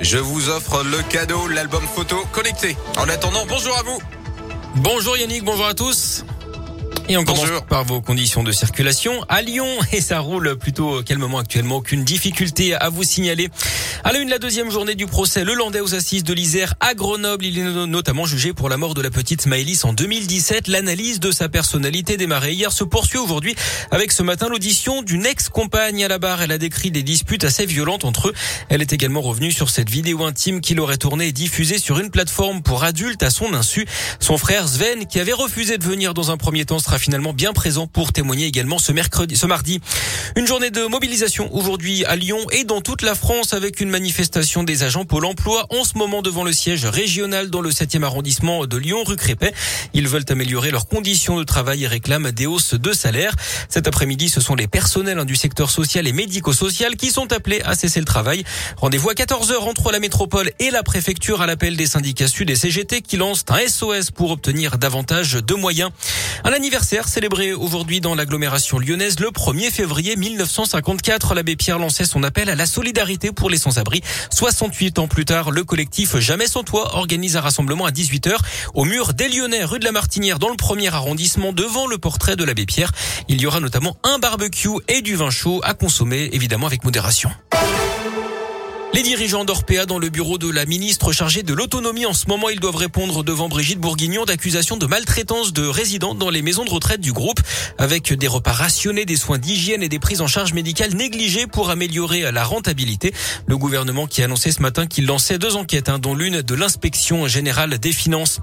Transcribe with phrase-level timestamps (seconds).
[0.00, 2.76] je vous offre le cadeau, l'album photo connecté.
[2.96, 3.98] En attendant, bonjour à vous.
[4.76, 6.24] Bonjour Yannick, bonjour à tous.
[7.10, 11.38] Et on commence par vos conditions de circulation à Lyon et ça roule plutôt calmement
[11.38, 11.76] actuellement.
[11.76, 13.48] Aucune difficulté à vous signaler.
[14.04, 16.92] À la une, la deuxième journée du procès, le Landais aux assises de l'Isère à
[16.92, 17.46] Grenoble.
[17.46, 20.68] Il est notamment jugé pour la mort de la petite Maëlys en 2017.
[20.68, 23.54] L'analyse de sa personnalité démarrée hier se poursuit aujourd'hui
[23.90, 26.42] avec ce matin l'audition d'une ex-compagne à la barre.
[26.42, 28.34] Elle a décrit des disputes assez violentes entre eux.
[28.68, 32.10] Elle est également revenue sur cette vidéo intime qu'il aurait tournée et diffusée sur une
[32.10, 33.86] plateforme pour adultes à son insu.
[34.20, 37.52] Son frère Sven, qui avait refusé de venir dans un premier temps, sera finalement bien
[37.52, 38.92] présent pour témoigner également ce
[39.46, 39.80] mardi.
[40.36, 44.62] Une journée de mobilisation aujourd'hui à Lyon et dans toute la France avec une manifestation
[44.62, 48.66] des agents Pôle emploi en ce moment devant le siège régional dans le 7e arrondissement
[48.66, 49.52] de Lyon, rue Crépet.
[49.94, 53.34] Ils veulent améliorer leurs conditions de travail et réclament des hausses de salaire.
[53.68, 57.62] Cet après-midi, ce sont les personnels hein, du secteur social et médico-social qui sont appelés
[57.64, 58.44] à cesser le travail.
[58.76, 62.56] Rendez-vous à 14h entre la métropole et la préfecture à l'appel des syndicats sud et
[62.56, 65.90] CGT qui lancent un SOS pour obtenir davantage de moyens.
[66.44, 71.34] Un anniversaire célébré aujourd'hui dans l'agglomération lyonnaise le 1er février 1954.
[71.34, 74.02] L'abbé Pierre lançait son appel à la solidarité pour les sans-abri.
[74.30, 78.38] 68 ans plus tard, le collectif Jamais sans toi organise un rassemblement à 18h
[78.72, 82.36] au mur des Lyonnais, rue de la Martinière, dans le premier arrondissement, devant le portrait
[82.36, 82.92] de l'abbé Pierre.
[83.28, 87.30] Il y aura notamment un barbecue et du vin chaud à consommer, évidemment avec modération.
[88.94, 92.48] Les dirigeants d'Orpea dans le bureau de la ministre chargée de l'autonomie en ce moment,
[92.48, 96.70] ils doivent répondre devant Brigitte Bourguignon d'accusations de maltraitance de résidents dans les maisons de
[96.70, 97.40] retraite du groupe
[97.76, 101.70] avec des repas rationnés, des soins d'hygiène et des prises en charge médicales négligées pour
[101.70, 103.12] améliorer la rentabilité.
[103.46, 106.54] Le gouvernement qui a annoncé ce matin qu'il lançait deux enquêtes, hein, dont l'une de
[106.54, 108.40] l'inspection générale des finances.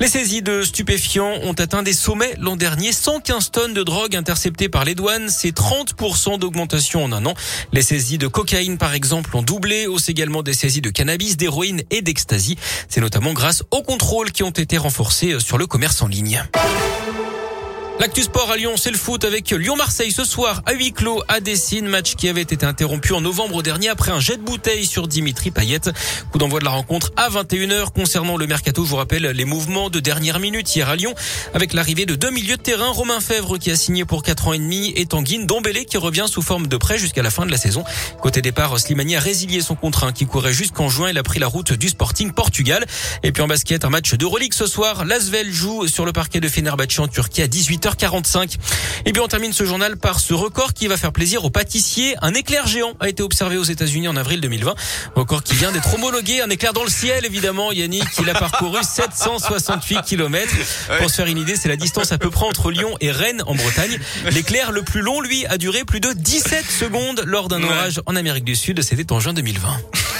[0.00, 2.92] Les saisies de stupéfiants ont atteint des sommets l'an dernier.
[2.92, 5.28] 115 tonnes de drogue interceptées par les douanes.
[5.28, 7.34] C'est 30% d'augmentation en un an.
[7.72, 11.82] Les saisies de cocaïne, par exemple, ont doublé hausse également des saisies de cannabis, d'héroïne
[11.90, 12.56] et d'ecstasy.
[12.88, 16.42] C'est notamment grâce aux contrôles qui ont été renforcés sur le commerce en ligne.
[18.02, 21.38] L'actu sport à Lyon, c'est le foot avec Lyon-Marseille ce soir à huis clos à
[21.38, 25.06] Dessine, match qui avait été interrompu en novembre dernier après un jet de bouteille sur
[25.06, 25.78] Dimitri Payet.
[26.32, 28.84] Coup d'envoi de la rencontre à 21h concernant le mercato.
[28.84, 31.14] Je vous rappelle les mouvements de dernière minute hier à Lyon
[31.54, 34.52] avec l'arrivée de deux milieux de terrain, Romain Fèvre qui a signé pour 4 ans
[34.52, 37.52] et demi et Tanguine Dombélé qui revient sous forme de prêt jusqu'à la fin de
[37.52, 37.84] la saison.
[38.20, 41.10] Côté départ, Slimani a résilié son contrat qui courait jusqu'en juin.
[41.10, 42.84] Il a pris la route du Sporting Portugal.
[43.22, 45.04] Et puis en basket, un match de relique ce soir.
[45.04, 47.91] L'Asvel joue sur le parquet de Fenerbahçe en Turquie à 18h.
[47.96, 48.56] 45
[49.06, 52.14] Et bien on termine ce journal par ce record qui va faire plaisir aux pâtissiers.
[52.22, 54.74] Un éclair géant a été observé aux États-Unis en avril 2020.
[55.14, 56.40] Record qui vient d'être homologué.
[56.40, 57.72] Un éclair dans le ciel évidemment.
[57.72, 60.52] Yannick, il a parcouru 768 km.
[60.98, 63.42] Pour se faire une idée, c'est la distance à peu près entre Lyon et Rennes
[63.46, 63.98] en Bretagne.
[64.30, 68.16] L'éclair le plus long, lui, a duré plus de 17 secondes lors d'un orage en
[68.16, 68.82] Amérique du Sud.
[68.82, 70.11] C'était en juin 2020.